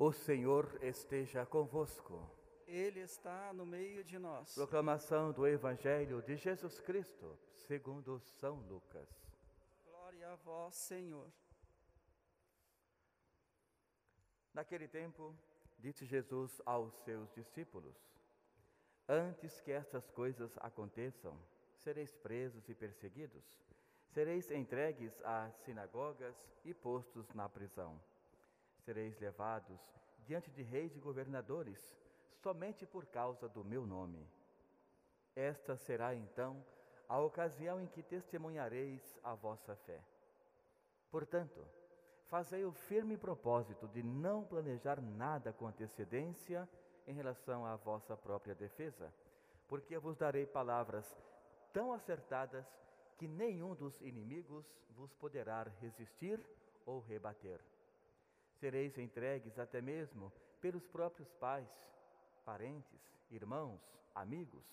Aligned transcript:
O 0.00 0.12
Senhor 0.12 0.78
esteja 0.80 1.44
convosco. 1.44 2.30
Ele 2.68 3.00
está 3.00 3.52
no 3.52 3.66
meio 3.66 4.04
de 4.04 4.16
nós. 4.16 4.54
Proclamação 4.54 5.32
do 5.32 5.44
Evangelho 5.44 6.22
de 6.22 6.36
Jesus 6.36 6.78
Cristo, 6.78 7.36
segundo 7.66 8.20
São 8.20 8.60
Lucas. 8.60 9.08
Glória 9.84 10.30
a 10.30 10.36
vós, 10.36 10.76
Senhor. 10.76 11.28
Naquele 14.54 14.86
tempo, 14.86 15.34
disse 15.80 16.06
Jesus 16.06 16.62
aos 16.64 16.94
seus 17.02 17.28
discípulos: 17.32 17.96
Antes 19.08 19.60
que 19.60 19.72
estas 19.72 20.08
coisas 20.12 20.56
aconteçam, 20.58 21.36
sereis 21.74 22.14
presos 22.14 22.68
e 22.68 22.74
perseguidos, 22.74 23.44
sereis 24.06 24.48
entregues 24.52 25.20
às 25.24 25.56
sinagogas 25.56 26.36
e 26.64 26.72
postos 26.72 27.28
na 27.34 27.48
prisão 27.48 28.00
sereis 28.88 29.18
levados 29.18 29.78
diante 30.24 30.50
de 30.50 30.62
reis 30.62 30.96
e 30.96 30.98
governadores, 30.98 31.94
somente 32.42 32.86
por 32.86 33.04
causa 33.04 33.46
do 33.46 33.62
meu 33.62 33.86
nome. 33.86 34.26
Esta 35.36 35.76
será 35.76 36.14
então 36.14 36.64
a 37.06 37.20
ocasião 37.20 37.78
em 37.82 37.86
que 37.86 38.02
testemunhareis 38.02 39.02
a 39.22 39.34
vossa 39.34 39.76
fé. 39.76 40.00
Portanto, 41.10 41.62
fazei 42.28 42.64
o 42.64 42.72
firme 42.72 43.18
propósito 43.18 43.86
de 43.88 44.02
não 44.02 44.42
planejar 44.42 45.02
nada 45.02 45.52
com 45.52 45.66
antecedência 45.66 46.66
em 47.06 47.12
relação 47.12 47.66
à 47.66 47.76
vossa 47.76 48.16
própria 48.16 48.54
defesa, 48.54 49.12
porque 49.66 49.96
eu 49.96 50.00
vos 50.00 50.16
darei 50.16 50.46
palavras 50.46 51.04
tão 51.74 51.92
acertadas 51.92 52.66
que 53.18 53.28
nenhum 53.28 53.74
dos 53.74 54.00
inimigos 54.00 54.64
vos 54.88 55.12
poderá 55.12 55.64
resistir 55.78 56.40
ou 56.86 57.00
rebater. 57.00 57.60
Sereis 58.60 58.98
entregues 58.98 59.58
até 59.58 59.80
mesmo 59.80 60.32
pelos 60.60 60.86
próprios 60.86 61.32
pais, 61.34 61.68
parentes, 62.44 63.00
irmãos, 63.30 63.80
amigos, 64.14 64.66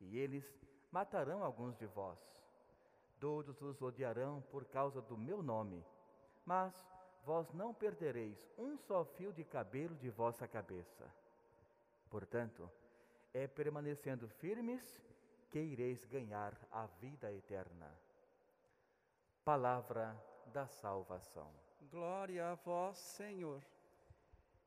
e 0.00 0.18
eles 0.18 0.44
matarão 0.92 1.42
alguns 1.42 1.76
de 1.76 1.86
vós. 1.86 2.18
Todos 3.18 3.60
os 3.62 3.80
odiarão 3.82 4.42
por 4.50 4.64
causa 4.66 5.00
do 5.02 5.16
meu 5.16 5.42
nome, 5.42 5.84
mas 6.44 6.72
vós 7.24 7.50
não 7.52 7.74
perdereis 7.74 8.48
um 8.56 8.76
só 8.76 9.04
fio 9.04 9.32
de 9.32 9.44
cabelo 9.44 9.96
de 9.96 10.10
vossa 10.10 10.46
cabeça. 10.46 11.10
Portanto, 12.08 12.70
é 13.32 13.48
permanecendo 13.48 14.28
firmes 14.28 15.02
que 15.50 15.58
ireis 15.58 16.04
ganhar 16.04 16.54
a 16.70 16.86
vida 16.86 17.32
eterna. 17.32 17.90
Palavra 19.44 20.16
da 20.52 20.66
salvação. 20.68 21.63
Glória 21.90 22.50
a 22.50 22.54
vós, 22.54 22.96
Senhor. 22.96 23.62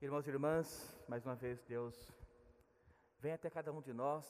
Irmãos 0.02 0.28
e 0.28 0.30
irmãs, 0.30 0.96
mais 1.08 1.26
uma 1.26 1.36
vez, 1.36 1.64
Deus 1.64 2.14
vem 3.20 3.34
até 3.34 3.50
cada 3.50 3.72
um 3.72 3.82
de 3.82 3.92
nós, 3.92 4.26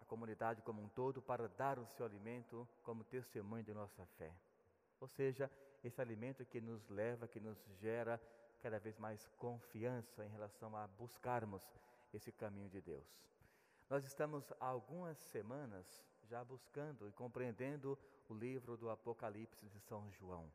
a 0.00 0.04
comunidade 0.04 0.62
como 0.62 0.80
um 0.80 0.88
todo, 0.88 1.20
para 1.20 1.48
dar 1.48 1.78
o 1.78 1.86
seu 1.86 2.06
alimento 2.06 2.68
como 2.82 3.02
testemunho 3.02 3.64
de 3.64 3.74
nossa 3.74 4.06
fé. 4.18 4.32
Ou 5.00 5.08
seja, 5.08 5.50
esse 5.82 6.00
alimento 6.00 6.44
que 6.44 6.60
nos 6.60 6.88
leva, 6.88 7.26
que 7.26 7.40
nos 7.40 7.58
gera 7.80 8.20
cada 8.60 8.78
vez 8.78 8.96
mais 8.98 9.26
confiança 9.36 10.24
em 10.24 10.30
relação 10.30 10.76
a 10.76 10.86
buscarmos 10.86 11.62
esse 12.12 12.30
caminho 12.30 12.68
de 12.68 12.80
Deus. 12.80 13.06
Nós 13.90 14.04
estamos 14.04 14.52
há 14.60 14.66
algumas 14.66 15.18
semanas 15.18 16.04
já 16.22 16.44
buscando 16.44 17.08
e 17.08 17.12
compreendendo 17.12 17.98
o 18.28 18.34
livro 18.34 18.76
do 18.76 18.90
Apocalipse 18.90 19.68
de 19.68 19.80
São 19.80 20.08
João. 20.12 20.48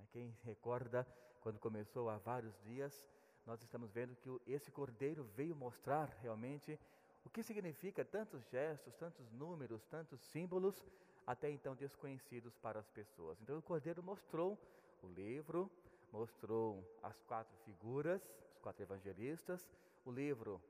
Né, 0.00 0.06
quem 0.12 0.34
recorda, 0.44 1.06
quando 1.40 1.58
começou 1.58 2.08
há 2.08 2.16
vários 2.16 2.58
dias, 2.62 3.04
nós 3.46 3.60
estamos 3.62 3.90
vendo 3.92 4.16
que 4.16 4.30
esse 4.46 4.70
cordeiro 4.70 5.24
veio 5.36 5.54
mostrar 5.54 6.08
realmente 6.22 6.78
o 7.24 7.30
que 7.30 7.42
significa 7.42 8.04
tantos 8.04 8.42
gestos, 8.48 8.94
tantos 8.94 9.30
números, 9.30 9.84
tantos 9.86 10.20
símbolos, 10.20 10.82
até 11.26 11.50
então 11.50 11.74
desconhecidos 11.74 12.56
para 12.56 12.80
as 12.80 12.88
pessoas. 12.88 13.40
Então 13.42 13.58
o 13.58 13.62
cordeiro 13.62 14.02
mostrou 14.02 14.58
o 15.02 15.06
livro, 15.08 15.70
mostrou 16.10 16.82
as 17.02 17.20
quatro 17.22 17.54
figuras, 17.64 18.22
os 18.54 18.58
quatro 18.58 18.82
evangelistas, 18.82 19.68
o 20.04 20.10
livro, 20.10 20.60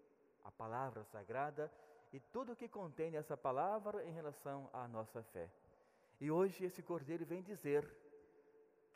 a 0.43 0.51
palavra 0.51 1.05
sagrada 1.05 1.71
e 2.13 2.19
tudo 2.19 2.53
o 2.53 2.57
que 2.57 2.69
contém 2.69 3.17
essa 3.17 3.37
palavra 3.37 4.05
em 4.05 4.13
relação 4.13 4.69
à 4.73 4.89
nossa 4.89 5.23
fé. 5.23 5.49
E 6.21 6.31
hoje 6.31 6.65
esse 6.65 6.83
cordeiro 6.83 7.25
vem 7.25 7.43
dizer 7.43 7.89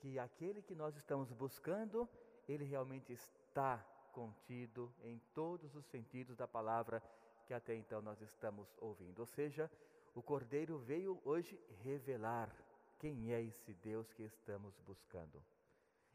que 0.04 0.19
aquele 0.19 0.60
que 0.60 0.75
nós 0.75 0.94
estamos 0.97 1.32
buscando, 1.32 2.06
ele 2.47 2.62
realmente 2.62 3.10
está 3.10 3.78
contido 4.12 4.94
em 5.03 5.19
todos 5.32 5.75
os 5.75 5.87
sentidos 5.87 6.37
da 6.37 6.47
palavra 6.47 7.03
que 7.47 7.54
até 7.54 7.75
então 7.75 8.03
nós 8.03 8.20
estamos 8.20 8.69
ouvindo. 8.82 9.20
Ou 9.20 9.26
seja, 9.26 9.70
o 10.14 10.22
Cordeiro 10.22 10.76
veio 10.76 11.19
hoje 11.25 11.59
revelar 11.82 12.54
quem 12.98 13.32
é 13.32 13.41
esse 13.41 13.72
Deus 13.72 14.12
que 14.12 14.22
estamos 14.25 14.78
buscando. 14.81 15.43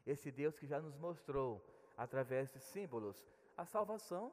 Esse 0.06 0.30
Deus 0.30 0.56
que 0.56 0.68
já 0.68 0.80
nos 0.80 0.96
mostrou, 0.96 1.60
através 1.96 2.48
de 2.48 2.60
símbolos, 2.60 3.26
a 3.56 3.66
salvação, 3.66 4.32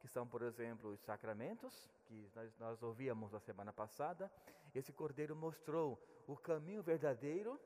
que 0.00 0.08
são, 0.08 0.26
por 0.26 0.40
exemplo, 0.40 0.90
os 0.92 1.00
sacramentos, 1.00 1.86
que 2.06 2.30
nós, 2.34 2.58
nós 2.58 2.82
ouvíamos 2.82 3.30
na 3.30 3.40
semana 3.40 3.74
passada. 3.74 4.32
Esse 4.74 4.90
Cordeiro 4.90 5.36
mostrou 5.36 6.02
o 6.26 6.34
caminho 6.34 6.82
verdadeiro 6.82 7.60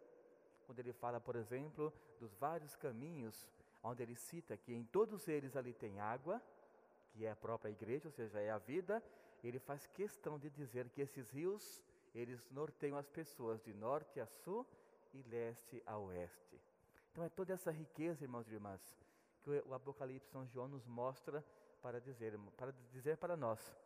quando 0.71 0.79
ele 0.79 0.93
fala, 0.93 1.19
por 1.19 1.35
exemplo, 1.35 1.93
dos 2.21 2.33
vários 2.35 2.77
caminhos, 2.77 3.51
onde 3.83 4.05
ele 4.05 4.15
cita 4.15 4.57
que 4.57 4.73
em 4.73 4.85
todos 4.85 5.27
eles 5.27 5.57
ali 5.57 5.75
tem 5.75 5.99
água, 5.99 6.41
que 7.11 7.27
é 7.27 7.33
a 7.33 7.35
própria 7.35 7.73
igreja, 7.73 8.07
ou 8.07 8.13
seja, 8.13 8.39
é 8.39 8.53
a 8.53 8.59
vida, 8.59 9.03
ele 9.43 9.59
faz 9.59 9.89
questão 9.89 10.39
de 10.39 10.49
dizer 10.49 10.89
que 10.91 11.01
esses 11.01 11.29
rios, 11.31 11.83
eles 12.15 12.49
norteiam 12.53 12.97
as 12.97 13.09
pessoas 13.09 13.61
de 13.65 13.75
norte 13.75 14.21
a 14.21 14.29
sul 14.29 14.65
e 15.13 15.21
leste 15.23 15.83
a 15.85 15.99
oeste. 15.99 16.61
Então 17.11 17.25
é 17.25 17.29
toda 17.29 17.53
essa 17.53 17.73
riqueza, 17.73 18.23
irmãos 18.23 18.49
e 18.49 18.55
irmãs, 18.55 18.81
que 19.43 19.51
o 19.67 19.75
Apocalipse 19.75 20.31
São 20.31 20.47
João 20.47 20.69
nos 20.69 20.87
mostra 20.87 21.45
para 21.83 22.01
dizer, 22.01 22.39
para 22.57 22.73
dizer 22.93 23.17
para 23.17 23.37
nós. 23.37 23.77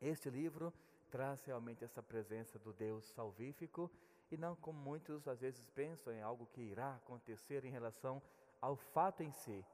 Este 0.00 0.30
livro 0.30 0.72
traz 1.10 1.44
realmente 1.44 1.82
essa 1.82 2.00
presença 2.00 2.60
do 2.60 2.72
Deus 2.72 3.04
salvífico 3.06 3.90
e 4.30 4.36
não 4.36 4.56
como 4.56 4.78
muitos 4.78 5.26
às 5.28 5.40
vezes 5.40 5.64
pensam 5.70 6.12
em 6.12 6.22
algo 6.22 6.46
que 6.46 6.60
irá 6.60 6.96
acontecer 6.96 7.64
em 7.64 7.70
relação 7.70 8.22
ao 8.60 8.76
fato 8.76 9.22
em 9.22 9.30
si. 9.30 9.64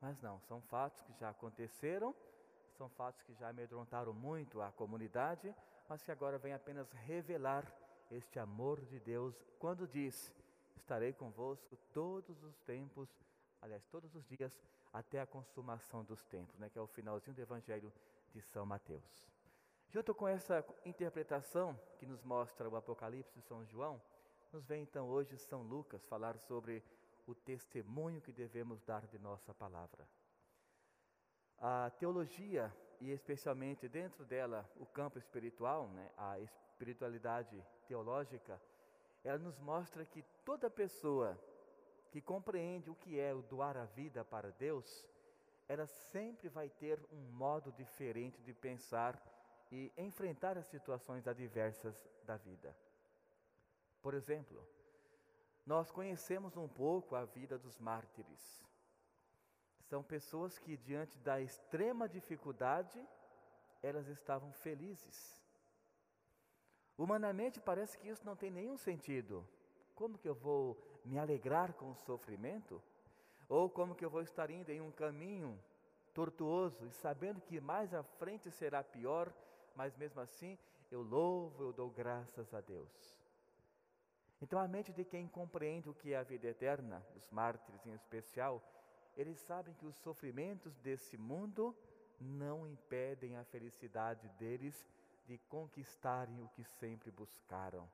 Mas 0.00 0.20
não, 0.20 0.40
são 0.40 0.60
fatos 0.60 1.00
que 1.02 1.12
já 1.14 1.30
aconteceram, 1.30 2.14
são 2.76 2.88
fatos 2.90 3.22
que 3.22 3.34
já 3.34 3.48
amedrontaram 3.48 4.12
muito 4.12 4.60
a 4.60 4.70
comunidade, 4.72 5.54
mas 5.88 6.02
que 6.02 6.10
agora 6.10 6.38
vem 6.38 6.52
apenas 6.52 6.90
revelar 6.92 7.64
este 8.10 8.38
amor 8.38 8.80
de 8.84 9.00
Deus 9.00 9.34
quando 9.58 9.86
diz: 9.88 10.32
Estarei 10.76 11.12
convosco 11.12 11.76
todos 11.92 12.42
os 12.42 12.60
tempos, 12.60 13.08
aliás, 13.60 13.84
todos 13.86 14.14
os 14.14 14.24
dias, 14.26 14.52
até 14.92 15.20
a 15.20 15.26
consumação 15.26 16.04
dos 16.04 16.24
tempos, 16.24 16.58
né, 16.58 16.70
que 16.70 16.78
é 16.78 16.82
o 16.82 16.86
finalzinho 16.86 17.34
do 17.34 17.42
Evangelho 17.42 17.92
de 18.32 18.40
São 18.40 18.64
Mateus. 18.64 19.35
Junto 19.88 20.14
com 20.14 20.26
essa 20.26 20.64
interpretação 20.84 21.78
que 21.98 22.06
nos 22.06 22.22
mostra 22.22 22.68
o 22.68 22.76
Apocalipse 22.76 23.32
de 23.34 23.42
São 23.42 23.64
João, 23.64 24.02
nos 24.52 24.66
vem 24.66 24.82
então 24.82 25.08
hoje 25.08 25.38
São 25.38 25.62
Lucas 25.62 26.04
falar 26.06 26.36
sobre 26.38 26.82
o 27.26 27.34
testemunho 27.34 28.20
que 28.20 28.32
devemos 28.32 28.82
dar 28.82 29.06
de 29.06 29.18
nossa 29.18 29.54
palavra. 29.54 30.06
A 31.58 31.90
teologia, 31.98 32.74
e 33.00 33.10
especialmente 33.10 33.88
dentro 33.88 34.24
dela 34.24 34.68
o 34.76 34.86
campo 34.86 35.18
espiritual, 35.18 35.88
né, 35.88 36.10
a 36.16 36.38
espiritualidade 36.40 37.64
teológica, 37.86 38.60
ela 39.24 39.38
nos 39.38 39.58
mostra 39.58 40.04
que 40.04 40.22
toda 40.44 40.68
pessoa 40.68 41.38
que 42.10 42.20
compreende 42.20 42.90
o 42.90 42.94
que 42.94 43.18
é 43.18 43.34
o 43.34 43.42
doar 43.42 43.76
a 43.76 43.84
vida 43.84 44.24
para 44.24 44.50
Deus, 44.50 45.06
ela 45.68 45.86
sempre 45.86 46.48
vai 46.48 46.68
ter 46.68 47.00
um 47.12 47.30
modo 47.32 47.72
diferente 47.72 48.40
de 48.42 48.52
pensar 48.52 49.20
e 49.70 49.92
enfrentar 49.96 50.56
as 50.56 50.66
situações 50.66 51.26
adversas 51.26 51.94
da 52.24 52.36
vida. 52.36 52.76
Por 54.00 54.14
exemplo, 54.14 54.66
nós 55.64 55.90
conhecemos 55.90 56.56
um 56.56 56.68
pouco 56.68 57.16
a 57.16 57.24
vida 57.24 57.58
dos 57.58 57.78
mártires. 57.78 58.64
São 59.80 60.02
pessoas 60.02 60.58
que, 60.58 60.76
diante 60.76 61.18
da 61.18 61.40
extrema 61.40 62.08
dificuldade, 62.08 63.04
elas 63.82 64.08
estavam 64.08 64.52
felizes. 64.52 65.40
Humanamente 66.96 67.60
parece 67.60 67.98
que 67.98 68.08
isso 68.08 68.24
não 68.24 68.36
tem 68.36 68.50
nenhum 68.50 68.76
sentido. 68.76 69.46
Como 69.94 70.18
que 70.18 70.28
eu 70.28 70.34
vou 70.34 70.80
me 71.04 71.18
alegrar 71.18 71.72
com 71.74 71.90
o 71.90 71.94
sofrimento? 71.94 72.82
Ou 73.48 73.68
como 73.68 73.94
que 73.94 74.04
eu 74.04 74.10
vou 74.10 74.22
estar 74.22 74.50
indo 74.50 74.70
em 74.70 74.80
um 74.80 74.90
caminho 74.90 75.58
tortuoso 76.14 76.86
e 76.86 76.90
sabendo 76.90 77.40
que 77.40 77.60
mais 77.60 77.92
à 77.92 78.02
frente 78.02 78.50
será 78.50 78.82
pior, 78.82 79.32
mas 79.76 79.96
mesmo 79.96 80.20
assim 80.20 80.58
eu 80.90 81.02
louvo, 81.02 81.62
eu 81.62 81.72
dou 81.72 81.90
graças 81.90 82.52
a 82.54 82.60
Deus. 82.60 83.16
Então 84.40 84.58
a 84.58 84.68
mente 84.68 84.92
de 84.92 85.04
quem 85.04 85.28
compreende 85.28 85.88
o 85.88 85.94
que 85.94 86.12
é 86.12 86.16
a 86.16 86.22
vida 86.22 86.48
eterna, 86.48 87.04
os 87.14 87.28
mártires 87.30 87.84
em 87.86 87.92
especial, 87.92 88.62
eles 89.16 89.38
sabem 89.38 89.74
que 89.74 89.86
os 89.86 89.96
sofrimentos 89.96 90.76
desse 90.78 91.16
mundo 91.16 91.74
não 92.20 92.66
impedem 92.66 93.36
a 93.36 93.44
felicidade 93.44 94.28
deles 94.38 94.86
de 95.26 95.38
conquistarem 95.48 96.40
o 96.42 96.48
que 96.48 96.64
sempre 96.64 97.10
buscaram. 97.10 97.88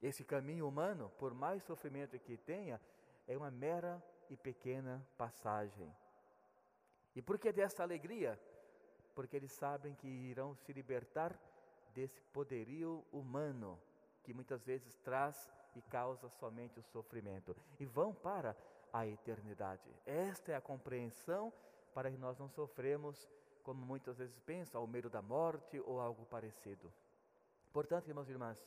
Esse 0.00 0.24
caminho 0.24 0.66
humano, 0.66 1.10
por 1.18 1.34
mais 1.34 1.62
sofrimento 1.64 2.18
que 2.18 2.36
tenha, 2.36 2.80
é 3.26 3.36
uma 3.36 3.50
mera 3.50 4.02
e 4.30 4.36
pequena 4.36 5.04
passagem. 5.16 5.92
E 7.14 7.22
por 7.22 7.38
que 7.38 7.52
dessa 7.52 7.82
alegria? 7.82 8.40
Porque 9.18 9.34
eles 9.34 9.50
sabem 9.50 9.96
que 9.96 10.06
irão 10.06 10.54
se 10.54 10.72
libertar 10.72 11.36
desse 11.92 12.20
poderio 12.32 13.04
humano 13.10 13.76
que 14.22 14.32
muitas 14.32 14.64
vezes 14.64 14.96
traz 14.98 15.50
e 15.74 15.82
causa 15.82 16.28
somente 16.28 16.78
o 16.78 16.84
sofrimento 16.84 17.56
e 17.80 17.84
vão 17.84 18.14
para 18.14 18.56
a 18.92 19.08
eternidade. 19.08 19.90
Esta 20.06 20.52
é 20.52 20.54
a 20.54 20.60
compreensão 20.60 21.52
para 21.92 22.12
que 22.12 22.16
nós 22.16 22.38
não 22.38 22.48
sofremos, 22.48 23.28
como 23.64 23.84
muitas 23.84 24.18
vezes 24.18 24.38
pensam, 24.38 24.80
ao 24.80 24.86
medo 24.86 25.10
da 25.10 25.20
morte 25.20 25.80
ou 25.80 25.98
algo 25.98 26.24
parecido. 26.26 26.92
Portanto, 27.72 28.06
irmãos 28.06 28.28
e 28.28 28.30
irmãs, 28.30 28.64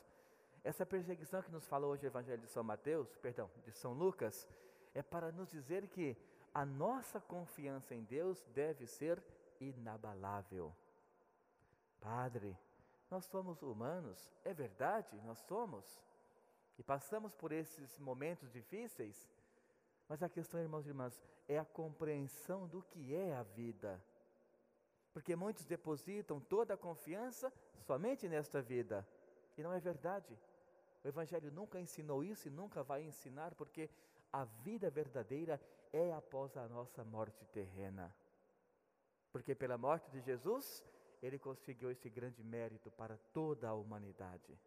essa 0.66 0.86
perseguição 0.86 1.42
que 1.42 1.50
nos 1.50 1.66
falou 1.66 1.92
hoje 1.92 2.06
o 2.06 2.08
Evangelho 2.08 2.42
de 2.42 2.50
São 2.50 2.62
Mateus, 2.62 3.16
perdão, 3.22 3.50
de 3.64 3.72
São 3.72 3.94
Lucas, 3.94 4.46
é 4.94 5.02
para 5.02 5.32
nos 5.32 5.50
dizer 5.50 5.88
que 5.88 6.18
a 6.54 6.66
nossa 6.66 7.22
confiança 7.22 7.96
em 7.96 8.04
Deus 8.04 8.46
deve 8.54 8.86
ser 8.86 9.24
inabalável. 9.62 10.76
Padre, 12.00 12.58
nós 13.10 13.26
somos 13.26 13.62
humanos, 13.62 14.34
é 14.44 14.54
verdade, 14.54 15.22
nós 15.22 15.38
somos, 15.40 15.86
e 16.78 16.84
passamos 16.84 17.34
por 17.36 17.52
esses 17.52 18.00
momentos 18.00 18.52
difíceis, 18.52 19.30
mas 20.10 20.24
a 20.24 20.30
questão, 20.30 20.60
irmãos 20.60 20.86
e 20.86 20.90
irmãs, 20.90 21.22
é 21.48 21.60
a 21.60 21.66
compreensão 21.66 22.68
do 22.68 22.82
que 22.82 23.16
é 23.16 23.36
a 23.36 23.44
vida. 23.44 24.02
Porque 25.14 25.36
muitos 25.36 25.66
depositam 25.66 26.40
toda 26.40 26.74
a 26.74 26.78
confiança 26.78 27.54
somente 27.80 28.28
nesta 28.28 28.62
vida, 28.62 29.08
e 29.58 29.62
não 29.62 29.74
é 29.74 29.80
verdade. 29.80 30.38
O 31.04 31.08
Evangelho 31.08 31.52
nunca 31.52 31.80
ensinou 31.80 32.24
isso 32.24 32.48
e 32.48 32.52
nunca 32.52 32.84
vai 32.84 33.04
ensinar, 33.04 33.54
porque 33.56 33.90
a 34.32 34.44
vida 34.46 34.90
verdadeira 34.90 35.62
é 35.92 36.14
após 36.14 36.56
a 36.56 36.68
nossa 36.68 37.04
morte 37.04 37.46
terrena. 37.48 38.14
Porque 39.32 39.56
pela 39.56 39.78
morte 39.78 40.10
de 40.12 40.20
Jesus, 40.20 40.84
ele 41.22 41.40
conseguiu 41.40 41.92
esse 41.92 42.10
grande 42.10 42.44
mérito 42.44 42.92
para 42.92 43.18
toda 43.34 43.70
a 43.70 43.74
humanidade. 43.74 44.58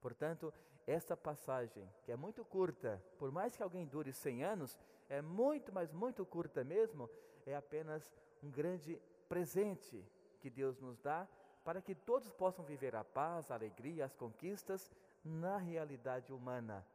Portanto, 0.00 0.52
esta 0.86 1.16
passagem, 1.16 1.88
que 2.04 2.12
é 2.12 2.16
muito 2.16 2.44
curta, 2.44 3.02
por 3.18 3.32
mais 3.32 3.56
que 3.56 3.62
alguém 3.62 3.86
dure 3.86 4.12
100 4.12 4.44
anos, 4.44 4.78
é 5.08 5.20
muito, 5.20 5.72
mas 5.72 5.92
muito 5.92 6.24
curta 6.24 6.62
mesmo, 6.62 7.10
é 7.44 7.54
apenas 7.54 8.14
um 8.42 8.50
grande 8.50 9.00
presente 9.28 10.04
que 10.40 10.48
Deus 10.48 10.80
nos 10.80 10.98
dá 11.00 11.28
para 11.64 11.82
que 11.82 11.94
todos 11.94 12.30
possam 12.30 12.64
viver 12.64 12.94
a 12.94 13.02
paz, 13.02 13.50
a 13.50 13.54
alegria, 13.54 14.04
as 14.04 14.14
conquistas 14.14 14.90
na 15.24 15.56
realidade 15.56 16.32
humana, 16.32 16.86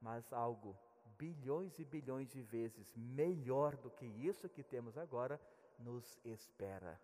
mas 0.00 0.32
algo 0.32 0.76
bilhões 1.18 1.78
e 1.78 1.84
bilhões 1.84 2.30
de 2.30 2.42
vezes 2.42 2.94
melhor 2.94 3.76
do 3.76 3.90
que 3.90 4.06
isso 4.06 4.48
que 4.48 4.62
temos 4.62 4.96
agora 4.96 5.40
nos 5.78 6.18
espera. 6.24 7.00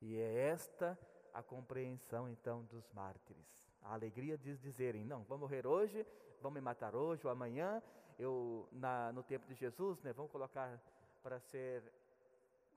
E 0.00 0.16
é 0.18 0.48
esta 0.48 0.98
a 1.32 1.42
compreensão 1.42 2.28
então 2.28 2.64
dos 2.64 2.88
mártires. 2.92 3.46
A 3.82 3.94
alegria 3.94 4.36
de 4.36 4.56
dizerem: 4.56 5.04
não, 5.04 5.22
vou 5.24 5.38
morrer 5.38 5.66
hoje, 5.66 6.06
vão 6.40 6.50
me 6.50 6.60
matar 6.60 6.94
hoje 6.94 7.26
ou 7.26 7.30
amanhã. 7.30 7.82
Eu, 8.18 8.68
na, 8.72 9.12
no 9.12 9.22
tempo 9.22 9.46
de 9.46 9.54
Jesus, 9.54 10.00
né, 10.02 10.12
vão 10.12 10.26
colocar 10.26 10.80
para 11.22 11.38
ser 11.38 11.82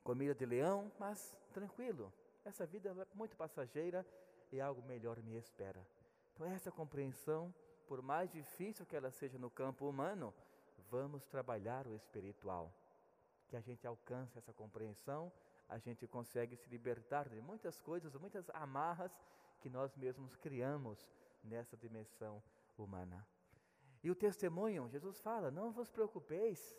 comida 0.03 0.35
de 0.35 0.45
leão, 0.45 0.91
mas 0.99 1.35
tranquilo, 1.53 2.11
essa 2.43 2.65
vida 2.65 2.89
é 2.89 3.15
muito 3.15 3.37
passageira 3.37 4.05
e 4.51 4.59
algo 4.59 4.81
melhor 4.81 5.17
me 5.21 5.37
espera. 5.37 5.85
Então, 6.33 6.45
essa 6.47 6.71
compreensão 6.71 7.53
por 7.89 8.03
mais 8.03 8.31
difícil 8.31 8.85
que 8.85 8.95
ela 8.95 9.09
seja 9.09 9.39
no 9.39 9.49
campo 9.49 9.89
humano, 9.89 10.31
vamos 10.91 11.25
trabalhar 11.25 11.87
o 11.87 11.95
espiritual. 11.95 12.71
Que 13.49 13.57
a 13.57 13.61
gente 13.61 13.85
alcance 13.85 14.37
essa 14.37 14.53
compreensão, 14.53 15.31
a 15.67 15.77
gente 15.77 16.07
consegue 16.07 16.55
se 16.55 16.69
libertar 16.69 17.27
de 17.27 17.41
muitas 17.41 17.81
coisas, 17.81 18.15
muitas 18.15 18.49
amarras 18.51 19.11
que 19.59 19.69
nós 19.69 19.95
mesmos 19.95 20.35
criamos 20.35 20.97
nessa 21.43 21.75
dimensão 21.75 22.41
humana. 22.77 23.25
E 24.03 24.09
o 24.09 24.15
testemunho, 24.15 24.87
Jesus 24.89 25.19
fala: 25.19 25.51
não 25.51 25.71
vos 25.71 25.89
preocupeis. 25.89 26.75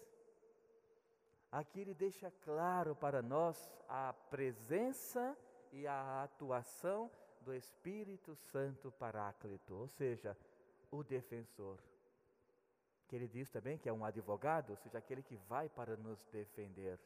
Aqui 1.53 1.81
ele 1.81 1.95
deixa 1.95 2.31
claro 2.43 2.95
para 2.95 3.21
nós 3.21 3.71
a 3.89 4.13
presença 4.13 5.37
e 5.73 5.87
a 5.87 6.23
atuação 6.23 7.11
do 7.41 7.53
Espírito 7.53 8.37
Santo 8.37 8.93
Paráclito, 8.93 9.75
ou 9.75 9.89
seja, 9.89 10.37
o 10.91 11.03
defensor. 11.03 11.79
Que 13.11 13.17
ele 13.17 13.27
diz 13.27 13.51
também 13.51 13.77
que 13.77 13.89
é 13.89 13.93
um 13.93 14.05
advogado, 14.05 14.71
ou 14.71 14.77
seja, 14.77 14.99
aquele 14.99 15.21
que 15.21 15.35
vai 15.35 15.69
para 15.69 15.97
nos 15.97 16.25
defender. 16.27 16.97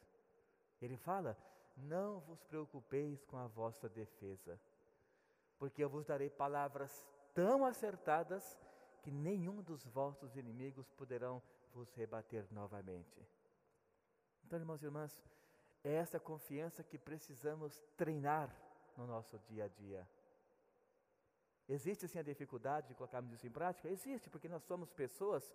Ele 0.79 0.99
fala: 0.99 1.35
Não 1.75 2.21
vos 2.21 2.45
preocupeis 2.45 3.25
com 3.25 3.39
a 3.39 3.47
vossa 3.47 3.89
defesa, 3.89 4.61
porque 5.59 5.83
eu 5.83 5.89
vos 5.89 6.05
darei 6.05 6.29
palavras 6.29 7.09
tão 7.33 7.65
acertadas 7.65 8.61
que 9.01 9.11
nenhum 9.11 9.63
dos 9.63 9.83
vossos 9.87 10.37
inimigos 10.37 10.91
poderão 10.91 11.43
vos 11.73 11.91
rebater 11.95 12.47
novamente. 12.51 13.27
Então, 14.45 14.59
irmãos 14.59 14.83
e 14.83 14.85
irmãs, 14.85 15.25
é 15.83 15.95
essa 15.95 16.21
confiança 16.21 16.85
que 16.85 16.99
precisamos 16.99 17.83
treinar 17.97 18.55
no 18.95 19.07
nosso 19.07 19.39
dia 19.49 19.65
a 19.65 19.69
dia. 19.69 20.07
Existe 21.67 22.07
sim 22.07 22.19
a 22.19 22.23
dificuldade 22.23 22.89
de 22.89 22.95
colocarmos 22.95 23.33
isso 23.33 23.47
em 23.47 23.51
prática? 23.51 23.89
Existe, 23.89 24.29
porque 24.29 24.51
nós 24.51 24.63
somos 24.65 24.93
pessoas 24.93 25.51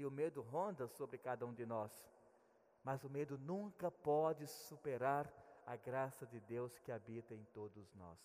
e 0.00 0.06
o 0.06 0.10
medo 0.10 0.40
ronda 0.40 0.88
sobre 0.88 1.18
cada 1.18 1.44
um 1.44 1.52
de 1.52 1.66
nós. 1.66 1.92
Mas 2.82 3.04
o 3.04 3.10
medo 3.10 3.36
nunca 3.36 3.90
pode 3.90 4.46
superar 4.46 5.30
a 5.66 5.76
graça 5.76 6.26
de 6.26 6.40
Deus 6.40 6.78
que 6.78 6.90
habita 6.90 7.34
em 7.34 7.44
todos 7.52 7.94
nós. 7.94 8.18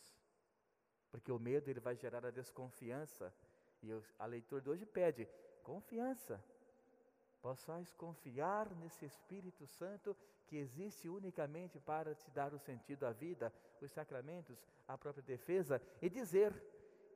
Porque 1.11 1.31
o 1.31 1.37
medo 1.37 1.69
ele 1.69 1.81
vai 1.81 1.95
gerar 1.95 2.25
a 2.25 2.31
desconfiança. 2.31 3.33
E 3.83 3.91
a 4.17 4.25
leitura 4.25 4.61
de 4.61 4.69
hoje 4.69 4.85
pede 4.85 5.27
confiança. 5.63 6.41
Possais 7.41 7.93
confiar 7.93 8.73
nesse 8.75 9.05
Espírito 9.05 9.67
Santo 9.67 10.15
que 10.47 10.55
existe 10.55 11.09
unicamente 11.09 11.77
para 11.79 12.15
te 12.15 12.31
dar 12.31 12.53
o 12.53 12.59
sentido 12.59 13.05
à 13.05 13.11
vida, 13.11 13.53
os 13.81 13.91
sacramentos, 13.91 14.63
a 14.87 14.97
própria 14.97 15.23
defesa 15.23 15.81
e 16.01 16.09
dizer 16.09 16.53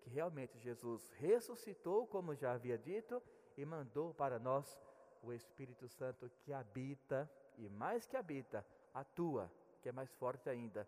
que 0.02 0.10
realmente 0.10 0.58
Jesus 0.60 1.10
ressuscitou, 1.18 2.06
como 2.08 2.36
já 2.36 2.54
havia 2.54 2.78
dito, 2.78 3.24
e 3.60 3.66
mandou 3.66 4.14
para 4.14 4.40
nós 4.40 4.80
o 5.22 5.34
Espírito 5.34 5.86
Santo 5.90 6.32
que 6.40 6.54
habita, 6.54 7.30
e 7.58 7.68
mais 7.68 8.08
que 8.08 8.16
habita, 8.16 8.66
atua, 8.94 9.52
que 9.82 9.90
é 9.90 9.92
mais 9.92 10.10
forte 10.14 10.50
ainda, 10.50 10.88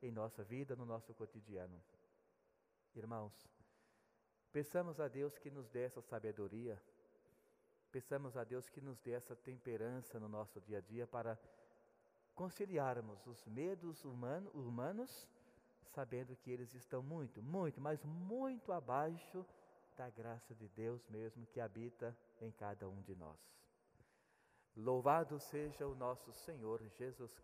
em 0.00 0.12
nossa 0.12 0.44
vida, 0.44 0.76
no 0.76 0.86
nosso 0.86 1.12
cotidiano. 1.12 1.76
Irmãos, 2.94 3.32
peçamos 4.52 5.00
a 5.00 5.08
Deus 5.08 5.36
que 5.36 5.50
nos 5.50 5.68
dê 5.68 5.82
essa 5.82 6.00
sabedoria, 6.00 6.80
peçamos 7.90 8.36
a 8.36 8.44
Deus 8.44 8.68
que 8.68 8.80
nos 8.80 9.00
dê 9.00 9.10
essa 9.10 9.34
temperança 9.34 10.20
no 10.20 10.28
nosso 10.28 10.60
dia 10.60 10.78
a 10.78 10.80
dia 10.80 11.08
para 11.08 11.36
conciliarmos 12.32 13.26
os 13.26 13.44
medos 13.44 14.04
humano, 14.04 14.48
humanos 14.54 15.26
sabendo 15.86 16.36
que 16.36 16.50
eles 16.52 16.74
estão 16.74 17.02
muito, 17.02 17.42
muito, 17.42 17.80
mas 17.80 18.04
muito 18.04 18.70
abaixo 18.70 19.44
da 19.96 20.10
graça 20.10 20.54
de 20.54 20.68
Deus 20.68 21.06
mesmo 21.08 21.46
que 21.46 21.60
habita 21.60 22.16
em 22.40 22.50
cada 22.50 22.88
um 22.88 23.00
de 23.02 23.14
nós. 23.14 23.38
Louvado 24.76 25.38
seja 25.38 25.86
o 25.86 25.94
nosso 25.94 26.32
Senhor 26.32 26.82
Jesus 26.98 27.38